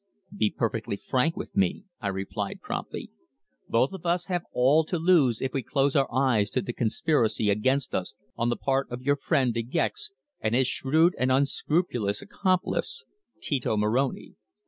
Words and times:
"Be 0.35 0.49
perfectly 0.49 0.97
frank 0.97 1.37
with 1.37 1.55
me," 1.55 1.85
I 1.99 2.07
replied 2.07 2.59
promptly. 2.59 3.11
"Both 3.69 3.91
of 3.93 4.03
us 4.03 4.25
have 4.25 4.45
all 4.51 4.83
to 4.85 4.97
lose 4.97 5.43
if 5.43 5.53
we 5.53 5.61
close 5.61 5.95
our 5.95 6.11
eyes 6.11 6.49
to 6.49 6.61
the 6.63 6.73
conspiracy 6.73 7.51
against 7.51 7.93
us 7.93 8.15
on 8.35 8.49
the 8.49 8.57
part 8.57 8.89
of 8.89 9.03
your 9.03 9.15
friend 9.15 9.53
De 9.53 9.61
Gex 9.61 10.11
and 10.39 10.55
his 10.55 10.65
shrewd 10.65 11.13
and 11.19 11.31
unscrupulous 11.31 12.19
accomplice, 12.19 13.05
Tito 13.39 13.77
Moroni." 13.77 14.33